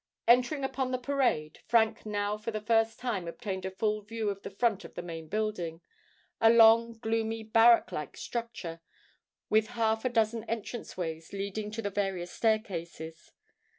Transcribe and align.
Entering 0.27 0.63
upon 0.63 0.89
the 0.89 0.97
parade, 0.97 1.59
Frank 1.67 2.07
now 2.07 2.35
for 2.35 2.49
the 2.49 2.59
first 2.59 2.97
time 2.97 3.27
obtained 3.27 3.65
a 3.65 3.69
full 3.69 4.01
view 4.01 4.29
of 4.31 4.41
the 4.41 4.49
front 4.49 4.83
of 4.83 4.95
the 4.95 5.03
main 5.03 5.27
building—a 5.27 6.49
long, 6.49 6.93
gloomy, 6.93 7.43
barrack 7.43 7.91
like 7.91 8.17
structure, 8.17 8.81
with 9.47 9.67
half 9.77 10.03
a 10.03 10.09
dozen 10.09 10.43
entrance 10.45 10.97
ways 10.97 11.33
leading 11.33 11.69
to 11.69 11.83
the 11.83 11.91
various 11.91 12.31
staircases. 12.31 13.31